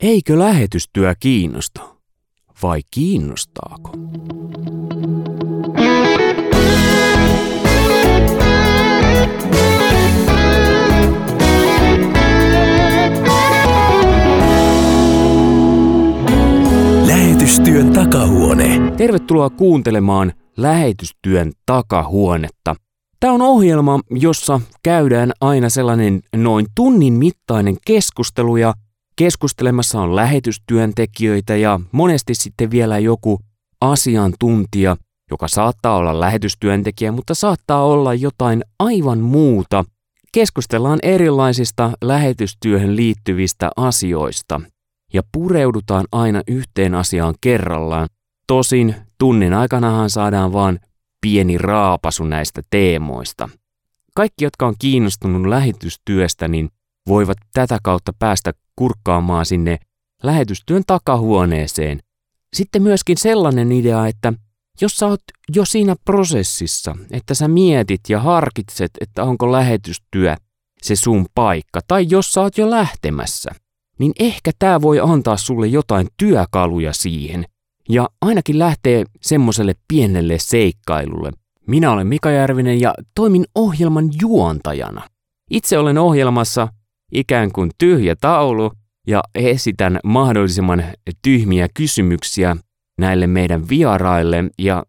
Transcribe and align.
Eikö 0.00 0.38
lähetystyö 0.38 1.14
kiinnosta? 1.20 1.80
Vai 2.62 2.80
kiinnostaako? 2.90 3.92
Lähetystyön 17.06 17.92
takahuone. 17.92 18.92
Tervetuloa 18.96 19.50
kuuntelemaan 19.50 20.32
Lähetystyön 20.56 21.52
takahuonetta. 21.66 22.76
Tämä 23.20 23.32
on 23.32 23.42
ohjelma, 23.42 24.00
jossa 24.10 24.60
käydään 24.82 25.32
aina 25.40 25.68
sellainen 25.68 26.20
noin 26.36 26.66
tunnin 26.74 27.12
mittainen 27.14 27.76
keskustelu 27.86 28.56
ja 28.56 28.74
keskustelemassa 29.16 30.00
on 30.00 30.16
lähetystyöntekijöitä 30.16 31.56
ja 31.56 31.80
monesti 31.92 32.34
sitten 32.34 32.70
vielä 32.70 32.98
joku 32.98 33.40
asiantuntija, 33.80 34.96
joka 35.30 35.48
saattaa 35.48 35.96
olla 35.96 36.20
lähetystyöntekijä, 36.20 37.12
mutta 37.12 37.34
saattaa 37.34 37.84
olla 37.84 38.14
jotain 38.14 38.64
aivan 38.78 39.18
muuta. 39.18 39.84
Keskustellaan 40.32 40.98
erilaisista 41.02 41.90
lähetystyöhön 42.04 42.96
liittyvistä 42.96 43.70
asioista 43.76 44.60
ja 45.12 45.22
pureudutaan 45.32 46.04
aina 46.12 46.42
yhteen 46.46 46.94
asiaan 46.94 47.34
kerrallaan. 47.40 48.08
Tosin 48.46 48.94
tunnin 49.18 49.54
aikanahan 49.54 50.10
saadaan 50.10 50.52
vain 50.52 50.80
pieni 51.20 51.58
raapasu 51.58 52.24
näistä 52.24 52.62
teemoista. 52.70 53.48
Kaikki, 54.14 54.44
jotka 54.44 54.66
on 54.66 54.74
kiinnostunut 54.78 55.46
lähetystyöstä, 55.46 56.48
niin 56.48 56.70
voivat 57.10 57.38
tätä 57.52 57.78
kautta 57.82 58.12
päästä 58.18 58.52
kurkkaamaan 58.76 59.46
sinne 59.46 59.78
lähetystyön 60.22 60.82
takahuoneeseen. 60.86 62.00
Sitten 62.56 62.82
myöskin 62.82 63.16
sellainen 63.16 63.72
idea, 63.72 64.06
että 64.06 64.32
jos 64.80 64.92
sä 64.92 65.06
oot 65.06 65.22
jo 65.56 65.64
siinä 65.64 65.96
prosessissa, 66.04 66.96
että 67.10 67.34
sä 67.34 67.48
mietit 67.48 68.00
ja 68.08 68.20
harkitset, 68.20 68.90
että 69.00 69.24
onko 69.24 69.52
lähetystyö 69.52 70.34
se 70.82 70.96
sun 70.96 71.26
paikka, 71.34 71.80
tai 71.88 72.06
jos 72.08 72.32
sä 72.32 72.40
oot 72.40 72.58
jo 72.58 72.70
lähtemässä, 72.70 73.50
niin 73.98 74.12
ehkä 74.18 74.50
tämä 74.58 74.82
voi 74.82 75.00
antaa 75.00 75.36
sulle 75.36 75.66
jotain 75.66 76.08
työkaluja 76.16 76.92
siihen, 76.92 77.44
ja 77.88 78.08
ainakin 78.22 78.58
lähtee 78.58 79.04
semmoiselle 79.20 79.74
pienelle 79.88 80.38
seikkailulle. 80.38 81.30
Minä 81.66 81.92
olen 81.92 82.06
Mika 82.06 82.30
Järvinen 82.30 82.80
ja 82.80 82.94
toimin 83.14 83.44
ohjelman 83.54 84.10
juontajana. 84.20 85.02
Itse 85.50 85.78
olen 85.78 85.98
ohjelmassa 85.98 86.68
ikään 87.12 87.52
kuin 87.52 87.70
tyhjä 87.78 88.16
taulu 88.20 88.72
ja 89.06 89.22
esitän 89.34 89.98
mahdollisimman 90.04 90.84
tyhmiä 91.22 91.68
kysymyksiä 91.74 92.56
näille 93.00 93.26
meidän 93.26 93.68
vieraille 93.68 94.44
ja 94.58 94.82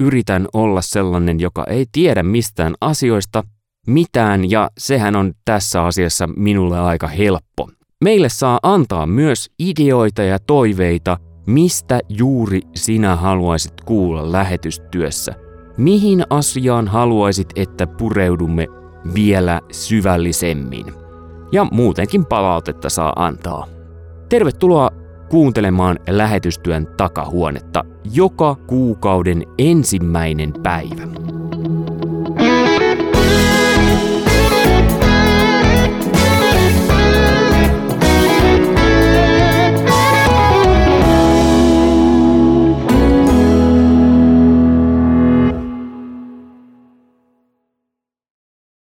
yritän 0.00 0.46
olla 0.52 0.82
sellainen, 0.82 1.40
joka 1.40 1.64
ei 1.64 1.86
tiedä 1.92 2.22
mistään 2.22 2.74
asioista 2.80 3.44
mitään 3.86 4.50
ja 4.50 4.70
sehän 4.78 5.16
on 5.16 5.32
tässä 5.44 5.84
asiassa 5.84 6.26
minulle 6.36 6.80
aika 6.80 7.06
helppo. 7.06 7.70
Meille 8.04 8.28
saa 8.28 8.58
antaa 8.62 9.06
myös 9.06 9.50
ideoita 9.58 10.22
ja 10.22 10.38
toiveita, 10.38 11.18
mistä 11.46 12.00
juuri 12.08 12.60
sinä 12.74 13.16
haluaisit 13.16 13.80
kuulla 13.80 14.32
lähetystyössä. 14.32 15.34
Mihin 15.76 16.22
asiaan 16.30 16.88
haluaisit, 16.88 17.48
että 17.56 17.86
pureudumme 17.86 18.66
vielä 19.14 19.60
syvällisemmin? 19.72 21.09
Ja 21.52 21.66
muutenkin 21.72 22.26
palautetta 22.26 22.90
saa 22.90 23.12
antaa. 23.16 23.66
Tervetuloa 24.28 24.90
kuuntelemaan 25.28 25.98
lähetystyön 26.08 26.86
takahuonetta 26.96 27.84
joka 28.14 28.54
kuukauden 28.54 29.42
ensimmäinen 29.58 30.52
päivä. 30.62 31.29